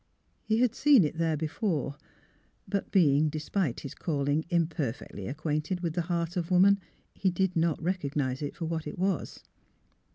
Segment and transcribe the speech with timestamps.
[0.41, 1.95] He had seen it there before;
[2.67, 6.79] but being, despite his call ing, imperfectly acquainted with the heart of woman
[7.13, 9.43] he did not recognise it for what it was.